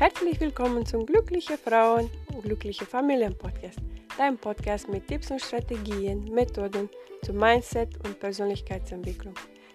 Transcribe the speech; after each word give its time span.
Herzlich 0.00 0.40
willkommen 0.40 0.86
zum 0.86 1.04
Glückliche 1.04 1.58
Frauen 1.58 2.08
und 2.32 2.42
Glückliche 2.42 2.86
Familien 2.86 3.36
Podcast, 3.36 3.80
dein 4.16 4.38
Podcast 4.38 4.88
mit 4.88 5.06
Tipps 5.06 5.30
und 5.30 5.42
Strategien, 5.42 6.24
Methoden 6.32 6.88
zu 7.22 7.34
Mindset 7.34 8.02
und 8.06 8.18
Persönlichkeitsentwicklung, 8.18 9.34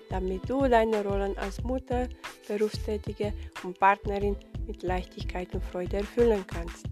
damit 0.10 0.50
du 0.50 0.68
deine 0.68 1.04
Rollen 1.04 1.38
als 1.38 1.62
Mutter, 1.62 2.10
Berufstätige 2.48 3.34
und 3.62 3.80
Partnerin 3.80 4.36
mit 4.66 4.82
Leichtigkeit 4.82 5.54
und 5.54 5.64
Freude 5.64 5.98
erfüllen 5.98 6.44
kannst. 6.48 6.88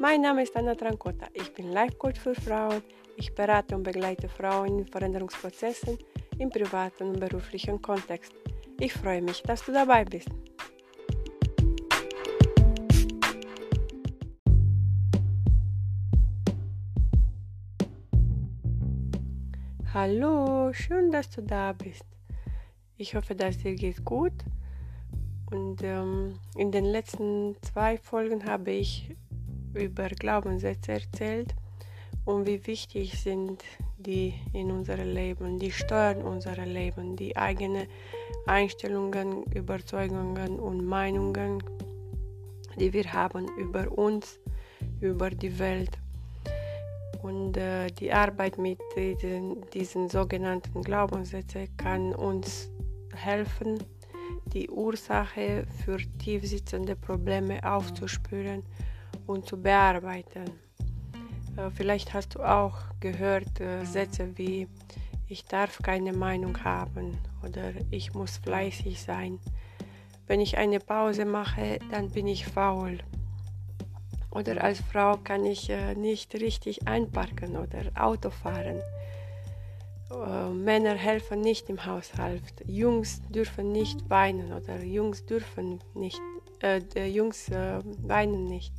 Mein 0.00 0.22
Name 0.22 0.42
ist 0.42 0.56
Anna 0.56 0.74
Trancota. 0.74 1.28
Ich 1.34 1.54
bin 1.54 1.70
Life 1.70 1.94
Coach 1.98 2.18
für 2.18 2.34
Frauen. 2.34 2.82
Ich 3.16 3.32
berate 3.32 3.76
und 3.76 3.84
begleite 3.84 4.28
Frauen 4.28 4.80
in 4.80 4.86
Veränderungsprozessen 4.88 5.98
im 6.36 6.50
privaten 6.50 7.10
und 7.10 7.20
beruflichen 7.20 7.80
Kontext. 7.80 8.32
Ich 8.80 8.92
freue 8.92 9.22
mich, 9.22 9.40
dass 9.44 9.64
du 9.64 9.70
dabei 9.70 10.04
bist. 10.04 10.30
Hallo, 19.94 20.72
schön, 20.72 21.12
dass 21.12 21.28
du 21.28 21.42
da 21.42 21.74
bist. 21.74 22.06
Ich 22.96 23.14
hoffe, 23.14 23.34
dass 23.34 23.58
dir 23.58 23.74
geht 23.74 24.02
gut. 24.06 24.32
Und 25.50 25.82
ähm, 25.82 26.38
in 26.56 26.72
den 26.72 26.86
letzten 26.86 27.56
zwei 27.60 27.98
Folgen 27.98 28.46
habe 28.46 28.70
ich 28.70 29.14
über 29.74 30.08
Glaubenssätze 30.08 30.92
erzählt 30.92 31.54
und 32.24 32.46
wie 32.46 32.66
wichtig 32.66 33.20
sind 33.20 33.62
die 33.98 34.32
in 34.54 34.70
unserem 34.70 35.12
Leben, 35.12 35.58
die 35.58 35.70
steuern 35.70 36.22
unser 36.22 36.56
Leben, 36.64 37.14
die 37.14 37.36
eigenen 37.36 37.86
Einstellungen, 38.46 39.42
Überzeugungen 39.52 40.58
und 40.58 40.86
Meinungen, 40.86 41.62
die 42.80 42.94
wir 42.94 43.12
haben 43.12 43.46
über 43.58 43.92
uns, 43.92 44.40
über 45.02 45.28
die 45.28 45.58
Welt 45.58 45.98
und 47.22 47.56
äh, 47.56 47.86
die 47.88 48.12
Arbeit 48.12 48.58
mit 48.58 48.78
diesen, 48.96 49.64
diesen 49.70 50.08
sogenannten 50.08 50.82
Glaubenssätzen 50.82 51.68
kann 51.76 52.14
uns 52.14 52.70
helfen, 53.14 53.78
die 54.52 54.68
Ursache 54.68 55.66
für 55.84 55.98
tiefsitzende 56.18 56.96
Probleme 56.96 57.62
aufzuspüren 57.64 58.62
und 59.26 59.46
zu 59.46 59.60
bearbeiten. 59.60 60.44
Äh, 61.56 61.70
vielleicht 61.70 62.12
hast 62.12 62.34
du 62.34 62.40
auch 62.40 62.78
gehört 63.00 63.60
äh, 63.60 63.84
Sätze 63.84 64.36
wie 64.36 64.68
ich 65.28 65.46
darf 65.46 65.78
keine 65.78 66.12
Meinung 66.12 66.62
haben 66.62 67.16
oder 67.42 67.72
ich 67.90 68.12
muss 68.12 68.36
fleißig 68.36 69.00
sein. 69.00 69.38
Wenn 70.26 70.40
ich 70.40 70.58
eine 70.58 70.78
Pause 70.78 71.24
mache, 71.24 71.78
dann 71.90 72.10
bin 72.10 72.26
ich 72.26 72.46
faul 72.46 72.98
oder 74.34 74.64
als 74.64 74.80
Frau 74.80 75.16
kann 75.18 75.44
ich 75.44 75.68
äh, 75.70 75.94
nicht 75.94 76.34
richtig 76.34 76.86
einparken 76.88 77.56
oder 77.56 77.90
Auto 77.94 78.30
fahren. 78.30 78.80
Äh, 80.10 80.50
Männer 80.50 80.94
helfen 80.94 81.40
nicht 81.40 81.68
im 81.68 81.84
Haushalt. 81.84 82.42
Jungs 82.66 83.20
dürfen 83.28 83.72
nicht 83.72 84.08
weinen 84.08 84.52
oder 84.52 84.82
Jungs 84.82 85.26
dürfen 85.26 85.80
nicht, 85.94 86.20
äh, 86.62 87.06
Jungs 87.06 87.48
äh, 87.50 87.80
weinen 88.02 88.46
nicht. 88.46 88.72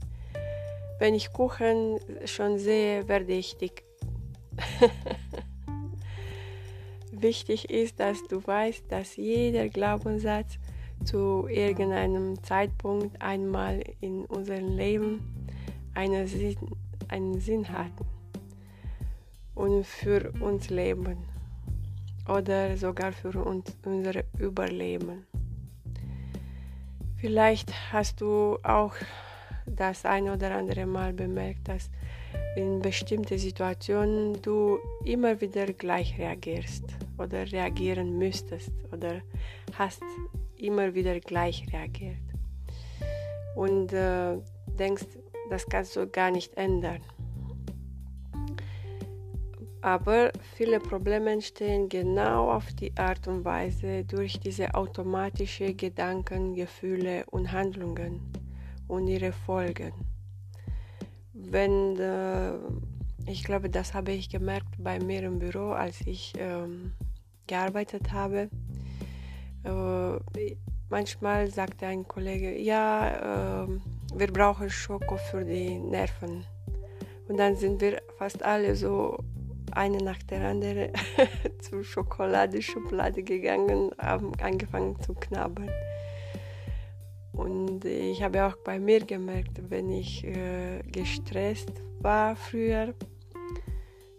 Wenn 1.00 1.16
ich 1.16 1.32
Kuchen 1.34 2.00
schon 2.26 2.58
sehe, 2.58 3.08
werde 3.08 3.34
ich 3.34 3.58
dick. 3.58 3.84
Wichtig 7.12 7.70
ist, 7.70 8.00
dass 8.00 8.24
du 8.28 8.46
weißt, 8.46 8.86
dass 8.92 9.16
jeder 9.18 9.70
Glaubenssatz 9.70 10.58
zu 11.04 11.48
irgendeinem 11.48 12.42
Zeitpunkt 12.44 13.22
einmal 13.22 13.84
in 14.02 14.26
unserem 14.26 14.78
Leben 14.78 15.43
einen 15.94 16.28
Sinn, 16.28 16.58
einen 17.08 17.40
Sinn 17.40 17.70
hatten 17.70 18.06
und 19.56 19.86
für 19.86 20.32
uns 20.40 20.70
leben 20.70 21.18
oder 22.28 22.78
sogar 22.78 23.12
für 23.12 23.44
uns, 23.44 23.76
unser 23.86 24.24
Überleben. 24.40 25.26
Vielleicht 27.18 27.72
hast 27.92 28.22
du 28.22 28.58
auch 28.64 28.96
das 29.66 30.06
ein 30.06 30.30
oder 30.30 30.56
andere 30.56 30.86
Mal 30.86 31.14
bemerkt, 31.14 31.68
dass 31.68 31.90
in 32.56 32.80
bestimmten 32.80 33.38
Situationen 33.38 34.42
du 34.42 34.78
immer 35.06 35.40
wieder 35.40 35.68
gleich 35.68 36.18
reagierst 36.18 36.84
oder 37.18 37.52
reagieren 37.52 38.18
müsstest 38.18 38.72
oder 38.92 39.22
hast 39.78 40.04
immer 40.58 40.94
wieder 40.94 41.20
gleich 41.20 41.66
reagiert 41.72 42.18
und 43.56 43.94
äh, 43.94 44.38
denkst, 44.78 45.06
das 45.50 45.66
kannst 45.68 45.96
du 45.96 46.08
gar 46.08 46.32
nicht 46.32 46.56
ändern. 46.58 47.02
Aber 49.84 50.32
viele 50.56 50.80
Probleme 50.80 51.32
entstehen 51.32 51.90
genau 51.90 52.50
auf 52.50 52.72
die 52.74 52.96
Art 52.98 53.28
und 53.28 53.44
Weise 53.44 54.06
durch 54.06 54.40
diese 54.40 54.74
automatischen 54.76 55.76
Gedanken, 55.76 56.56
Gefühle 56.56 57.26
und 57.32 57.52
Handlungen 57.52 58.22
und 58.88 59.08
ihre 59.08 59.34
Folgen. 59.34 59.92
Wenn, 61.34 62.00
äh, 62.00 62.54
ich 63.30 63.44
glaube, 63.44 63.70
das 63.70 63.94
habe 63.94 64.14
ich 64.14 64.30
gemerkt 64.30 64.76
bei 64.78 65.00
mir 65.00 65.24
im 65.24 65.40
Büro, 65.40 65.72
als 65.72 66.00
ich 66.06 66.34
ähm, 66.38 66.94
gearbeitet 67.48 68.14
habe. 68.14 68.50
Äh, 69.66 70.56
manchmal 70.90 71.50
sagte 71.52 71.88
ein 71.88 72.08
Kollege, 72.08 72.58
ja, 72.58 73.66
äh, 73.66 73.68
wir 74.16 74.32
brauchen 74.32 74.70
Schoko 74.70 75.18
für 75.18 75.44
die 75.44 75.80
Nerven. 75.80 76.46
Und 77.28 77.38
dann 77.38 77.56
sind 77.56 77.82
wir 77.82 78.02
fast 78.18 78.44
alle 78.44 78.76
so 78.76 79.18
eine 79.72 79.98
nach 79.98 80.22
der 80.24 80.48
anderen 80.48 80.92
zur 81.60 81.84
Schokoladeschublade 81.84 83.24
gegangen, 83.24 83.92
haben 83.98 84.32
angefangen 84.42 85.00
zu 85.02 85.14
knabbern. 85.14 85.70
Und 87.32 87.84
ich 87.86 88.22
habe 88.22 88.46
auch 88.46 88.56
bei 88.58 88.80
mir 88.80 89.00
gemerkt, 89.04 89.60
wenn 89.70 89.90
ich 89.90 90.24
äh, 90.24 90.84
gestresst 90.92 91.72
war 92.00 92.36
früher, 92.36 92.94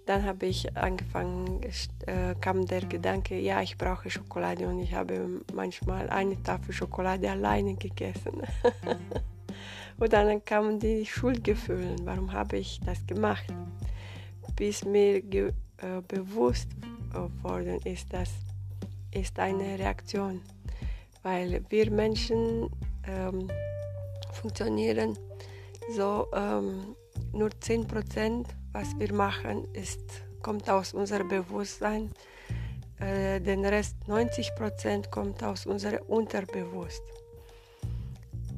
dann 0.07 0.25
habe 0.25 0.47
ich 0.47 0.77
angefangen, 0.77 1.61
äh, 2.07 2.35
kam 2.41 2.67
der 2.67 2.83
Gedanke, 2.83 3.39
ja, 3.39 3.63
ich 3.63 3.79
brauche 3.79 4.11
Schokolade 4.11 4.67
und 4.67 4.81
ich 4.81 4.93
habe 4.93 5.41
manchmal 5.55 6.11
eine 6.11 6.43
Tafel 6.43 6.75
Schokolade 6.75 7.31
alleine 7.31 7.77
gegessen. 7.77 8.43
Und 9.99 10.13
dann 10.13 10.45
kamen 10.45 10.79
die 10.79 11.07
Schuldgefühle, 11.07 11.97
warum 12.05 12.33
habe 12.33 12.59
ich 12.59 12.81
das 12.85 13.07
gemacht? 13.07 13.47
Bis 14.57 14.85
mir 14.85 15.17
äh, 15.17 15.53
bewusst 16.09 16.69
worden 17.43 17.81
ist, 17.85 18.13
das 18.13 18.31
ist 19.13 19.39
eine 19.39 19.79
Reaktion, 19.79 20.41
weil 21.23 21.65
wir 21.69 21.91
Menschen 21.91 22.69
ähm, 23.07 23.49
funktionieren 24.33 25.17
so, 25.91 26.27
ähm, 26.35 26.97
nur 27.33 27.51
10%, 27.51 28.47
was 28.73 28.99
wir 28.99 29.13
machen, 29.13 29.67
ist, 29.75 30.01
kommt 30.43 30.69
aus 30.69 30.95
unserem 30.95 31.29
Bewusstsein. 31.29 32.11
Äh, 33.01 33.41
den 33.41 33.65
Rest 33.65 33.97
90% 34.09 35.11
kommt 35.11 35.43
aus 35.43 35.67
unserem 35.67 36.03
Unterbewusst. 36.07 37.03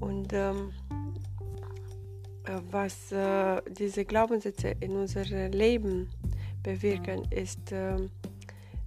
Und 0.00 0.32
ähm, 0.32 0.72
äh, 2.44 2.60
was 2.70 3.12
äh, 3.12 3.60
diese 3.70 4.04
Glaubenssätze 4.04 4.74
in 4.80 4.92
unserem 4.92 5.52
Leben 5.52 6.08
bewirken, 6.62 7.24
ist, 7.30 7.72
äh, 7.72 7.96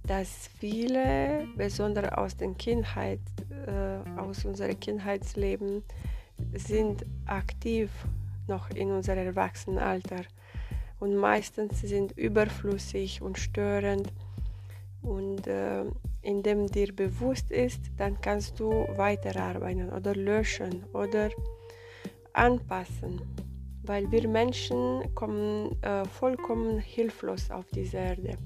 dass 0.04 0.48
viele, 0.58 1.46
besonders 1.56 2.12
aus 2.12 2.36
der 2.36 2.52
Kindheit, 2.54 3.20
äh, 3.66 4.18
aus 4.18 4.44
unserem 4.44 4.78
Kindheitsleben, 4.80 5.82
sind 6.54 7.04
aktiv 7.26 7.90
noch 8.48 8.70
in 8.70 8.90
unserem 8.90 9.26
Erwachsenenalter 9.26 10.22
und 10.98 11.16
meistens 11.16 11.80
sind 11.80 12.12
überflüssig 12.12 13.22
und 13.22 13.38
störend. 13.38 14.12
Und 15.02 15.46
äh, 15.46 15.84
indem 16.22 16.66
dir 16.66 16.94
bewusst 16.94 17.50
ist, 17.50 17.80
dann 17.96 18.20
kannst 18.20 18.60
du 18.60 18.70
weiterarbeiten 18.96 19.92
oder 19.92 20.14
löschen 20.14 20.84
oder 20.92 21.30
anpassen 22.32 23.20
weil 23.82 24.10
wir 24.10 24.28
Menschen 24.28 25.12
kommen 25.14 25.82
äh, 25.82 26.04
vollkommen 26.04 26.78
hilflos 26.78 27.50
auf 27.50 27.66
diese 27.74 27.96
Erde. 27.96 28.36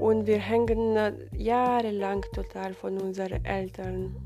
Und 0.00 0.26
wir 0.26 0.38
hängen 0.38 0.96
äh, 0.96 1.12
jahrelang 1.36 2.22
total 2.32 2.74
von 2.74 2.98
unseren 2.98 3.44
Eltern 3.44 4.16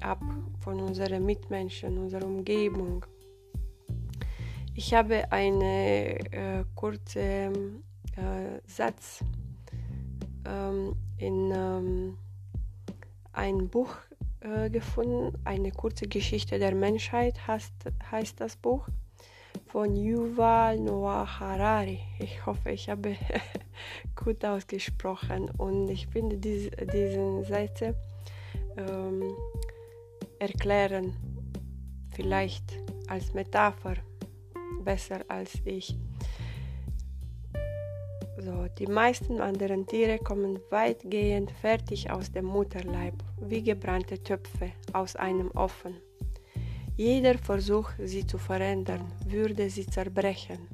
ab, 0.00 0.20
von 0.60 0.80
unseren 0.80 1.24
Mitmenschen, 1.24 1.98
unserer 1.98 2.26
Umgebung. 2.26 3.04
Ich 4.74 4.94
habe 4.94 5.30
einen 5.30 5.62
äh, 5.62 6.64
kurzen 6.74 7.82
äh, 8.16 8.60
Satz 8.66 9.20
ähm, 10.46 10.96
in 11.18 11.52
ähm, 11.54 12.18
ein 13.32 13.68
Buch 13.68 13.96
äh, 14.40 14.70
gefunden. 14.70 15.38
Eine 15.44 15.70
kurze 15.70 16.06
Geschichte 16.06 16.58
der 16.58 16.74
Menschheit 16.74 17.46
heißt, 17.46 17.72
heißt 18.10 18.40
das 18.40 18.56
Buch 18.56 18.86
von 19.66 19.94
Yuval 19.96 20.78
Noah 20.78 21.40
Harari. 21.40 22.00
Ich 22.18 22.44
hoffe, 22.44 22.70
ich 22.70 22.88
habe 22.88 23.16
gut 24.16 24.44
ausgesprochen 24.44 25.50
und 25.58 25.88
ich 25.88 26.06
finde 26.08 26.36
diese, 26.38 26.70
diese 26.70 27.44
Sätze 27.44 27.94
ähm, 28.76 29.32
erklären 30.38 31.14
vielleicht 32.14 32.64
als 33.08 33.32
Metapher 33.34 33.94
besser 34.82 35.20
als 35.28 35.54
ich. 35.64 35.96
So, 38.42 38.66
die 38.78 38.86
meisten 38.86 39.38
anderen 39.38 39.86
Tiere 39.86 40.18
kommen 40.18 40.60
weitgehend 40.70 41.50
fertig 41.50 42.10
aus 42.10 42.32
dem 42.32 42.46
Mutterleib, 42.46 43.12
wie 43.38 43.62
gebrannte 43.62 44.22
Töpfe 44.22 44.72
aus 44.94 45.14
einem 45.14 45.50
Ofen. 45.50 45.96
Jeder 46.96 47.36
Versuch, 47.36 47.90
sie 48.02 48.26
zu 48.26 48.38
verändern, 48.38 49.12
würde 49.26 49.68
sie 49.68 49.84
zerbrechen. 49.84 50.68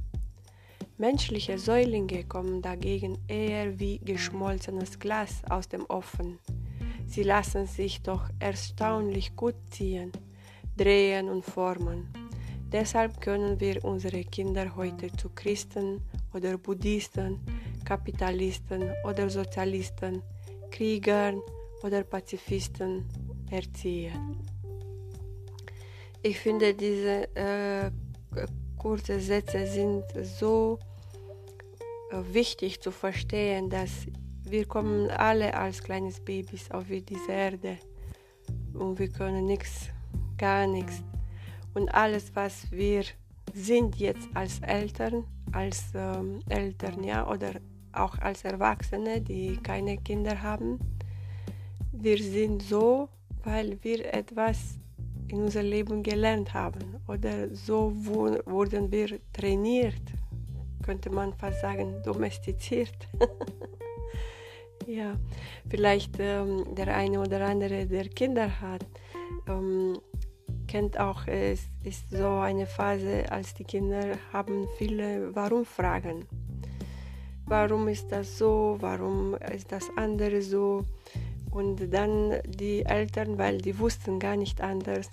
Menschliche 0.97 1.59
Säulinge 1.59 2.23
kommen 2.25 2.63
dagegen 2.63 3.19
eher 3.27 3.77
wie 3.81 3.99
geschmolzenes 3.99 5.01
Glas 5.01 5.43
aus 5.51 5.69
dem 5.69 5.87
Ofen. 5.89 6.39
Sie 7.09 7.25
lassen 7.25 7.67
sich 7.67 8.01
doch 8.01 8.29
erstaunlich 8.39 9.35
gut 9.35 9.57
ziehen, 9.71 10.13
drehen 10.77 11.29
und 11.29 11.45
formen. 11.45 12.09
Deshalb 12.71 13.21
können 13.21 13.59
wir 13.61 13.85
unsere 13.85 14.23
Kinder 14.25 14.75
heute 14.77 15.11
zu 15.13 15.31
Christen 15.31 16.01
oder 16.35 16.59
Buddhisten, 16.59 17.41
Kapitalisten 17.87 18.93
oder 19.05 19.31
Sozialisten, 19.31 20.23
Kriegern 20.71 21.41
oder 21.83 22.03
Pazifisten 22.03 23.07
erziehen. 23.51 24.37
Ich 26.23 26.39
finde, 26.41 26.75
diese 26.75 27.35
äh, 27.37 27.91
kurzen 28.77 29.21
Sätze 29.21 29.67
sind 29.67 30.05
so 30.39 30.79
äh, 32.11 32.35
wichtig 32.35 32.81
zu 32.81 32.91
verstehen, 32.91 33.71
dass 33.71 33.91
wir 34.43 34.67
kommen 34.67 35.09
alle 35.11 35.55
als 35.55 35.83
kleines 35.83 36.21
Babys 36.21 36.71
auf 36.71 36.87
diese 36.89 37.33
Erde 37.33 37.79
und 38.75 38.99
wir 38.99 39.09
können 39.09 39.47
nichts, 39.47 39.91
gar 40.37 40.67
nichts. 40.67 41.03
Und 41.75 41.89
alles, 41.95 42.35
was 42.35 42.71
wir 42.71 43.05
sind 43.55 43.97
jetzt 43.97 44.29
als 44.35 44.61
Eltern, 44.61 45.25
als 45.53 45.85
ähm, 45.95 46.41
Eltern, 46.49 47.03
ja, 47.05 47.29
oder 47.29 47.53
auch 47.97 48.19
als 48.19 48.45
Erwachsene, 48.45 49.21
die 49.21 49.57
keine 49.57 49.97
Kinder 49.99 50.43
haben. 50.43 50.79
Wir 51.93 52.19
sind 52.19 52.63
so, 52.63 53.09
weil 53.45 53.79
wir 53.83 54.13
etwas 54.13 54.79
in 55.29 55.43
unserem 55.43 55.67
Leben 55.67 56.03
gelernt 56.03 56.55
haben 56.55 57.01
oder 57.09 57.55
so 57.55 57.93
wurden 57.95 58.93
wir 58.93 59.19
trainiert, 59.33 60.03
könnte 60.83 61.11
man 61.11 61.33
fast 61.35 61.61
sagen, 61.61 62.01
domestiziert. 62.05 63.09
ja, 64.87 65.17
vielleicht 65.69 66.17
ähm, 66.19 66.65
der 66.75 66.95
eine 66.95 67.21
oder 67.21 67.45
andere, 67.47 67.87
der 67.87 68.09
Kinder 68.09 68.61
hat, 68.61 68.87
ähm, 69.49 69.99
kennt 70.69 70.99
auch, 70.99 71.27
es 71.27 71.69
ist 71.83 72.11
so 72.11 72.29
eine 72.29 72.67
Phase, 72.67 73.31
als 73.31 73.55
die 73.55 73.65
Kinder 73.65 74.17
haben 74.33 74.69
viele 74.79 75.35
Warum-Fragen. 75.35 76.27
Warum 77.49 77.87
ist 77.89 78.11
das 78.11 78.39
so? 78.39 78.77
Warum 78.81 79.35
ist 79.37 79.71
das 79.71 79.85
andere 79.97 80.43
so? 80.43 80.85
Und 81.51 81.93
dann 81.93 82.35
die 82.45 82.85
Eltern, 82.85 83.39
weil 83.39 83.59
die 83.59 83.79
wussten 83.79 84.19
gar 84.19 84.37
nicht 84.37 84.61
anders, 84.61 85.09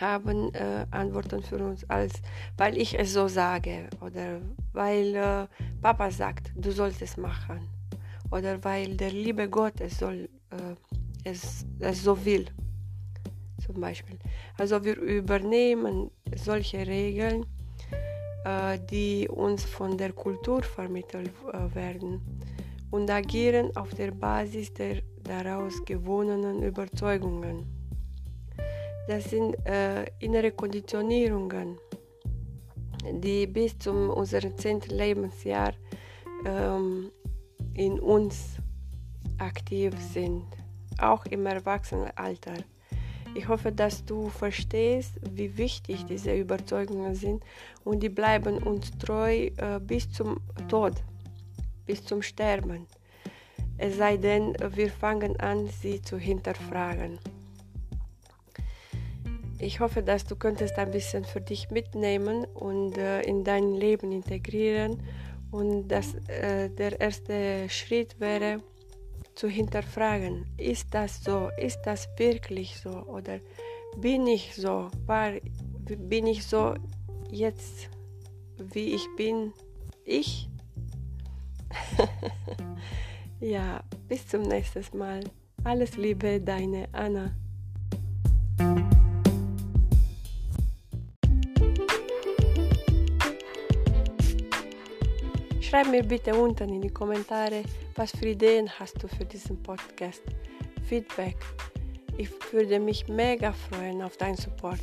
haben 0.00 0.54
äh, 0.54 0.86
Antworten 0.90 1.42
für 1.42 1.56
uns 1.56 1.88
als, 1.88 2.12
weil 2.56 2.76
ich 2.76 2.98
es 2.98 3.12
so 3.12 3.28
sage 3.28 3.88
oder 4.00 4.40
weil 4.72 5.14
äh, 5.14 5.46
Papa 5.80 6.10
sagt, 6.10 6.52
du 6.56 6.70
sollst 6.72 7.00
es 7.00 7.16
machen 7.16 7.68
oder 8.30 8.62
weil 8.64 8.96
der 8.96 9.10
liebe 9.10 9.48
Gott 9.48 9.80
es 9.80 9.98
soll, 9.98 10.28
äh, 10.50 10.74
es, 11.24 11.64
es 11.78 12.02
so 12.02 12.22
will 12.24 12.46
zum 13.64 13.80
Beispiel. 13.80 14.18
Also 14.58 14.84
wir 14.84 14.96
übernehmen 14.96 16.10
solche 16.36 16.86
Regeln, 16.86 17.46
die 18.90 19.28
uns 19.28 19.64
von 19.64 19.96
der 19.96 20.12
Kultur 20.12 20.62
vermittelt 20.62 21.30
äh, 21.52 21.74
werden 21.74 22.20
und 22.90 23.10
agieren 23.10 23.74
auf 23.76 23.94
der 23.94 24.10
Basis 24.10 24.72
der 24.74 25.02
daraus 25.24 25.84
gewonnenen 25.84 26.62
Überzeugungen. 26.62 27.66
Das 29.08 29.24
sind 29.24 29.54
äh, 29.66 30.04
innere 30.20 30.52
Konditionierungen, 30.52 31.78
die 33.22 33.46
bis 33.46 33.78
zu 33.78 33.90
unserem 33.90 34.56
10. 34.56 34.80
Lebensjahr 34.88 35.72
ähm, 36.46 37.10
in 37.74 37.98
uns 38.00 38.56
aktiv 39.38 39.94
sind, 40.12 40.44
auch 40.98 41.24
im 41.26 41.46
Erwachsenenalter. 41.46 42.54
Ich 43.34 43.48
hoffe, 43.48 43.72
dass 43.72 44.04
du 44.04 44.28
verstehst, 44.28 45.18
wie 45.28 45.56
wichtig 45.58 46.06
diese 46.06 46.34
Überzeugungen 46.34 47.16
sind 47.16 47.42
und 47.82 48.02
die 48.02 48.08
bleiben 48.08 48.58
uns 48.58 48.90
treu 48.98 49.50
äh, 49.56 49.80
bis 49.80 50.08
zum 50.10 50.38
Tod, 50.68 50.94
bis 51.84 52.04
zum 52.04 52.22
Sterben. 52.22 52.86
Es 53.76 53.96
sei 53.96 54.16
denn, 54.16 54.54
wir 54.74 54.88
fangen 54.88 55.38
an, 55.40 55.66
sie 55.66 56.00
zu 56.00 56.16
hinterfragen. 56.16 57.18
Ich 59.58 59.80
hoffe, 59.80 60.02
dass 60.02 60.24
du 60.24 60.36
könntest 60.36 60.78
ein 60.78 60.92
bisschen 60.92 61.24
für 61.24 61.40
dich 61.40 61.70
mitnehmen 61.70 62.44
und 62.54 62.96
äh, 62.98 63.22
in 63.22 63.42
dein 63.42 63.74
Leben 63.74 64.12
integrieren 64.12 65.02
und 65.50 65.88
dass 65.88 66.14
äh, 66.28 66.68
der 66.70 67.00
erste 67.00 67.68
Schritt 67.68 68.20
wäre, 68.20 68.58
zu 69.34 69.48
hinterfragen, 69.48 70.46
ist 70.56 70.94
das 70.94 71.22
so, 71.22 71.50
ist 71.58 71.82
das 71.82 72.08
wirklich 72.16 72.78
so 72.80 72.90
oder 72.90 73.40
bin 73.96 74.26
ich 74.26 74.54
so, 74.54 74.90
war, 75.06 75.32
bin 75.98 76.26
ich 76.26 76.44
so 76.46 76.74
jetzt, 77.30 77.88
wie 78.58 78.94
ich 78.94 79.06
bin, 79.16 79.52
ich? 80.04 80.48
ja, 83.40 83.82
bis 84.08 84.26
zum 84.28 84.42
nächsten 84.42 84.96
Mal. 84.96 85.20
Alles 85.64 85.96
Liebe, 85.96 86.40
deine 86.40 86.88
Anna. 86.92 87.34
Schreib 95.74 95.90
mir 95.90 96.04
bitte 96.04 96.32
unten 96.32 96.68
in 96.68 96.82
die 96.82 96.94
Kommentare, 96.94 97.64
was 97.96 98.12
für 98.12 98.28
Ideen 98.28 98.70
hast 98.78 99.02
du 99.02 99.08
für 99.08 99.24
diesen 99.24 99.60
Podcast. 99.60 100.22
Feedback. 100.88 101.34
Ich 102.16 102.30
würde 102.52 102.78
mich 102.78 103.08
mega 103.08 103.52
freuen 103.52 104.00
auf 104.00 104.16
deinen 104.16 104.36
Support. 104.36 104.78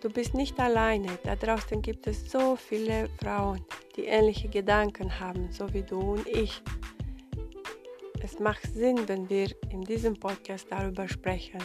Du 0.00 0.08
bist 0.08 0.34
nicht 0.34 0.56
alleine. 0.60 1.08
Da 1.24 1.34
draußen 1.34 1.82
gibt 1.82 2.06
es 2.06 2.30
so 2.30 2.54
viele 2.54 3.08
Frauen, 3.20 3.60
die 3.96 4.04
ähnliche 4.04 4.48
Gedanken 4.48 5.18
haben, 5.18 5.50
so 5.50 5.66
wie 5.74 5.82
du 5.82 5.98
und 5.98 6.28
ich. 6.28 6.62
Es 8.22 8.38
macht 8.38 8.72
Sinn, 8.72 9.00
wenn 9.08 9.28
wir 9.28 9.48
in 9.72 9.80
diesem 9.80 10.14
Podcast 10.14 10.68
darüber 10.70 11.08
sprechen. 11.08 11.58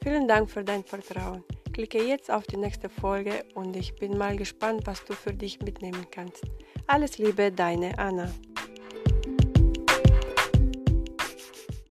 Vielen 0.00 0.28
Dank 0.28 0.48
für 0.48 0.62
dein 0.62 0.84
Vertrauen. 0.84 1.42
Klicke 1.72 2.00
jetzt 2.00 2.30
auf 2.30 2.46
die 2.46 2.56
nächste 2.56 2.88
Folge 2.88 3.44
und 3.54 3.74
ich 3.74 3.96
bin 3.96 4.16
mal 4.16 4.36
gespannt, 4.36 4.82
was 4.84 5.04
du 5.04 5.12
für 5.12 5.32
dich 5.32 5.60
mitnehmen 5.60 6.06
kannst. 6.12 6.44
Alles 6.86 7.18
Liebe, 7.18 7.50
deine 7.50 7.98
Anna. 7.98 8.30